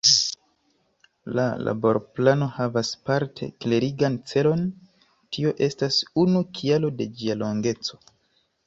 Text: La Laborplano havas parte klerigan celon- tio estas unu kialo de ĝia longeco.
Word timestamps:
La 1.39 1.43
Laborplano 1.67 2.47
havas 2.57 2.91
parte 3.11 3.51
klerigan 3.67 4.17
celon- 4.33 4.65
tio 5.37 5.53
estas 5.69 6.03
unu 6.25 6.45
kialo 6.61 6.95
de 7.03 7.11
ĝia 7.21 7.43
longeco. 7.47 8.05